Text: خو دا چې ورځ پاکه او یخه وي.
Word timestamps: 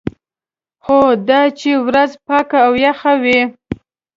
خو 0.83 0.99
دا 1.29 1.41
چې 1.59 1.71
ورځ 1.87 2.11
پاکه 2.27 2.57
او 2.65 2.73
یخه 2.85 3.13
وي. 3.23 3.41